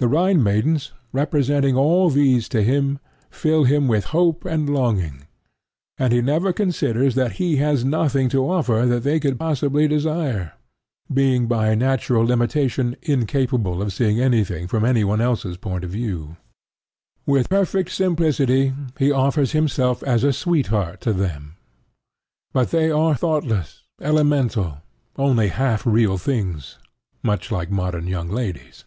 [0.00, 3.00] The Rhine maidens, representing all these to him,
[3.32, 5.26] fill him with hope and longing;
[5.98, 10.52] and he never considers that he has nothing to offer that they could possibly desire,
[11.12, 16.36] being by natural limitation incapable of seeing anything from anyone else's point of view.
[17.26, 21.56] With perfect simplicity, he offers himself as a sweetheart to them.
[22.52, 24.78] But they are thoughtless, elemental,
[25.16, 26.78] only half real things,
[27.20, 28.84] much like modern young ladies.